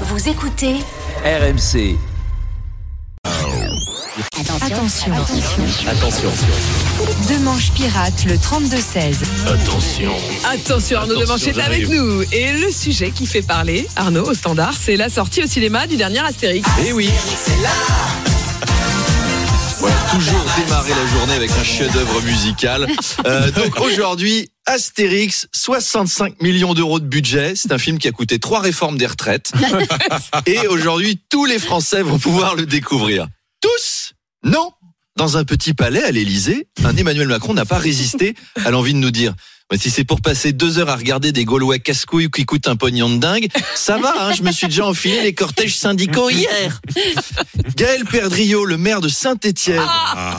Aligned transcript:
Vous 0.00 0.28
écoutez 0.28 0.74
RMC. 1.24 1.96
Attention, 4.60 5.12
attention. 5.12 5.88
Attention. 5.88 6.30
Deux 7.28 7.38
manches 7.38 7.70
pirates, 7.70 8.24
le 8.26 8.34
32-16. 8.34 9.18
Attention. 9.46 10.12
Attention, 10.52 10.98
Arnaud 10.98 11.20
Demanche 11.20 11.46
est 11.46 11.60
avec 11.60 11.88
nous. 11.88 12.22
Et 12.32 12.52
le 12.54 12.72
sujet 12.72 13.10
qui 13.10 13.26
fait 13.26 13.42
parler, 13.42 13.86
Arnaud, 13.94 14.28
au 14.28 14.34
standard, 14.34 14.74
c'est 14.78 14.96
la 14.96 15.08
sortie 15.08 15.44
au 15.44 15.46
cinéma 15.46 15.86
du 15.86 15.96
dernier 15.96 16.18
Astérix. 16.20 16.68
Eh 16.84 16.92
oui. 16.92 17.08
Voilà, 19.78 19.96
toujours 20.10 20.44
démarrer 20.56 20.90
la 20.90 21.18
journée 21.18 21.34
avec 21.34 21.50
un 21.52 21.64
chef-d'œuvre 21.64 22.20
musical. 22.22 22.88
Euh, 23.26 23.50
donc 23.52 23.78
aujourd'hui, 23.80 24.48
Astérix, 24.66 25.46
65 25.52 26.40
millions 26.40 26.72
d'euros 26.72 26.98
de 26.98 27.04
budget. 27.04 27.54
C'est 27.54 27.72
un 27.72 27.78
film 27.78 27.98
qui 27.98 28.08
a 28.08 28.12
coûté 28.12 28.38
trois 28.38 28.60
réformes 28.60 28.96
des 28.96 29.06
retraites. 29.06 29.52
Et 30.46 30.66
aujourd'hui, 30.66 31.20
tous 31.28 31.44
les 31.44 31.58
Français 31.58 32.02
vont 32.02 32.18
pouvoir 32.18 32.54
le 32.54 32.64
découvrir. 32.64 33.26
Tous 33.60 34.14
Non 34.42 34.72
Dans 35.16 35.36
un 35.36 35.44
petit 35.44 35.74
palais 35.74 36.02
à 36.02 36.10
l'Élysée, 36.10 36.66
un 36.82 36.96
Emmanuel 36.96 37.28
Macron 37.28 37.52
n'a 37.52 37.66
pas 37.66 37.78
résisté 37.78 38.34
à 38.64 38.70
l'envie 38.70 38.94
de 38.94 38.98
nous 38.98 39.10
dire 39.10 39.34
mais 39.72 39.78
si 39.78 39.90
c'est 39.90 40.04
pour 40.04 40.20
passer 40.20 40.52
deux 40.52 40.78
heures 40.78 40.90
à 40.90 40.96
regarder 40.96 41.32
des 41.32 41.44
Gaulois 41.44 41.78
casse-couilles 41.78 42.30
qui 42.30 42.44
coûtent 42.44 42.68
un 42.68 42.76
pognon 42.76 43.08
de 43.08 43.16
dingue, 43.16 43.48
ça 43.74 43.96
va, 43.96 44.14
hein, 44.20 44.34
je 44.34 44.42
me 44.42 44.52
suis 44.52 44.66
déjà 44.66 44.86
enfilé 44.86 45.22
les 45.22 45.34
cortèges 45.34 45.76
syndicaux 45.76 46.28
hier. 46.28 46.80
Gaël 47.74 48.04
Perdriau, 48.04 48.66
le 48.66 48.76
maire 48.76 49.00
de 49.00 49.08
Saint-Étienne, 49.08 49.82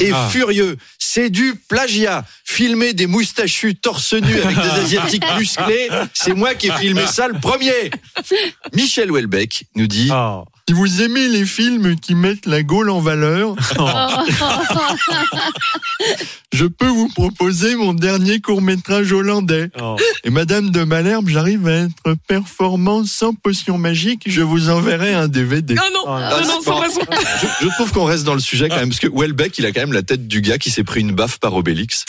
est 0.00 0.12
furieux. 0.30 0.76
C'est 0.98 1.30
du 1.30 1.54
plagiat. 1.68 2.24
Filmer 2.56 2.92
des 2.92 3.06
moustachus 3.06 3.76
torse 3.80 4.12
nu 4.12 4.40
avec 4.42 4.54
des 4.56 4.68
asiatiques 4.82 5.24
musclés, 5.38 5.88
c'est 6.12 6.34
moi 6.34 6.54
qui 6.54 6.68
ai 6.68 6.72
filmé 6.72 7.06
ça 7.06 7.26
le 7.28 7.40
premier. 7.40 7.90
Michel 8.74 9.10
Houellebecq 9.10 9.64
nous 9.74 9.86
dit 9.86 10.10
Si 10.68 10.74
vous 10.74 11.00
aimez 11.02 11.28
les 11.28 11.46
films 11.46 11.96
qui 11.98 12.14
mettent 12.14 12.44
la 12.46 12.62
Gaule 12.62 12.90
en 12.90 13.00
valeur, 13.00 13.54
je 16.52 16.66
peux 16.66 16.88
vous 16.88 17.08
proposer 17.08 17.74
mon 17.76 17.94
dernier 17.94 18.40
court-métrage 18.40 19.12
hollandais. 19.12 19.70
Et 20.24 20.30
Madame 20.30 20.70
de 20.70 20.84
Malherbe, 20.84 21.28
j'arrive 21.28 21.66
à 21.66 21.72
être 21.84 22.16
performant 22.28 23.04
sans 23.06 23.32
potion 23.32 23.78
magique, 23.78 24.22
je 24.26 24.42
vous 24.42 24.68
enverrai 24.68 25.14
un 25.14 25.28
DVD. 25.28 25.74
Non, 25.74 25.82
non, 25.94 26.04
Ah, 26.12 26.30
non, 26.30 26.46
non, 26.46 26.58
c'est 26.60 26.64
sans 26.66 26.74
bon. 26.74 26.80
raison. 26.80 27.00
Je, 27.60 27.66
je 27.66 27.70
trouve 27.74 27.92
qu'on 27.92 28.04
reste 28.04 28.24
dans 28.24 28.34
le 28.34 28.40
sujet 28.40 28.68
quand 28.68 28.76
même, 28.76 28.90
parce 28.90 29.00
que 29.00 29.08
Houellebecq, 29.08 29.56
il 29.58 29.66
a 29.66 29.72
quand 29.72 29.80
même 29.80 29.92
la 29.94 30.02
tête 30.02 30.28
du 30.28 30.42
gars 30.42 30.58
qui 30.58 30.70
s'est 30.70 30.84
pris 30.84 31.00
une 31.00 31.12
baffe 31.12 31.38
par 31.38 31.54
Obélix. 31.54 32.04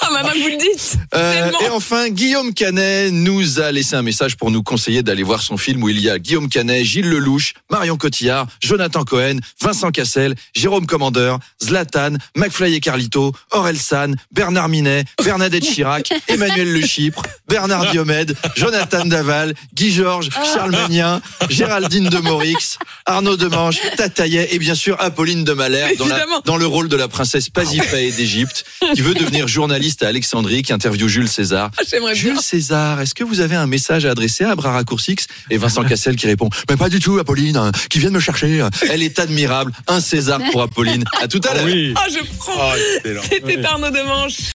Ah, 0.00 0.08
maintenant 0.12 0.32
que 0.32 0.38
vous 0.38 0.48
le 0.48 0.56
dites. 0.58 0.96
Euh, 1.14 1.50
et 1.64 1.68
enfin, 1.70 2.08
Guillaume 2.08 2.54
Canet 2.54 3.10
nous 3.12 3.60
a 3.60 3.70
laissé 3.72 3.96
un 3.96 4.02
message 4.02 4.36
pour 4.36 4.50
nous 4.50 4.62
conseiller 4.62 5.02
d'aller 5.02 5.22
voir 5.22 5.42
son 5.42 5.56
film 5.56 5.82
où 5.82 5.88
il 5.88 6.00
y 6.00 6.08
a 6.10 6.18
Guillaume 6.18 6.48
Canet, 6.48 6.84
Gilles 6.84 7.08
Lelouch, 7.08 7.54
Marion 7.70 7.96
Cotillard, 7.96 8.46
Jonathan 8.60 9.04
Cohen, 9.04 9.36
Vincent 9.60 9.90
Cassel, 9.90 10.34
Jérôme 10.54 10.86
Commandeur, 10.86 11.38
Zlatan, 11.62 12.14
McFly 12.36 12.74
et 12.74 12.80
Carlito, 12.80 13.32
Aurel 13.50 13.78
San, 13.78 14.16
Bernard 14.32 14.68
Minet, 14.68 15.04
Bernadette 15.22 15.64
Chirac, 15.64 16.12
Emmanuel 16.28 16.72
Le 16.72 16.86
Chypre, 16.86 17.22
Bernard 17.48 17.90
Diomède, 17.90 18.34
Jonathan 18.56 19.04
Daval, 19.04 19.54
Guy 19.74 19.92
Georges, 19.92 20.30
Charles 20.54 20.70
Magnin, 20.72 21.20
Géraldine 21.48 22.08
de 22.08 22.18
Morix, 22.18 22.78
Arnaud 23.06 23.36
Demanche, 23.36 23.76
Tataillet 23.96 24.48
et 24.52 24.58
bien 24.58 24.74
sûr 24.74 24.96
Apolline 25.00 25.44
de 25.44 25.52
Malherbe 25.52 25.96
dans, 25.96 26.06
la- 26.06 26.16
Évidemment. 26.18 26.40
dans 26.44 26.56
le 26.56 26.66
rôle 26.66 26.88
de 26.88 26.96
la 26.96 27.08
princesse 27.08 27.48
Pasiphae 27.50 28.10
d'Égypte 28.16 28.64
qui 28.94 29.00
veut 29.00 29.14
devenir 29.14 29.48
journaliste 29.48 30.02
à 30.02 30.08
Alexandrie 30.08 30.62
qui 30.62 30.72
interviewe 30.72 31.08
Jules 31.08 31.28
César. 31.28 31.70
Ah, 31.78 31.82
J'aimerais 31.88 32.12
bien. 32.14 32.22
Jules 32.22 32.40
César, 32.40 33.00
est-ce 33.00 33.14
que 33.14 33.24
vous 33.24 33.40
avez 33.40 33.56
un 33.56 33.66
message 33.66 34.04
à 34.04 34.10
adresser 34.10 34.44
à 34.44 34.54
Bras 34.54 34.72
Raccourcix 34.72 35.26
Et 35.50 35.56
Vincent 35.56 35.84
Cassel 35.84 36.16
qui 36.16 36.26
répond 36.26 36.48
Mais 36.68 36.76
pas 36.76 36.88
du 36.88 36.98
tout, 37.00 37.18
Apolline, 37.18 37.56
hein, 37.56 37.72
qui 37.90 37.98
vient 37.98 38.10
de 38.10 38.14
me 38.14 38.20
chercher. 38.20 38.66
Elle 38.90 39.02
est 39.02 39.18
admirable. 39.18 39.72
Un 39.88 40.00
César 40.00 40.40
pour 40.50 40.62
Apolline. 40.62 41.04
À 41.20 41.28
tout 41.28 41.40
à 41.48 41.54
l'heure. 41.54 41.94
Ah, 41.96 42.06
je 42.10 42.36
prends. 42.38 42.72
C'était 43.30 43.64
Arnaud 43.64 43.90
Demanche. 43.90 44.36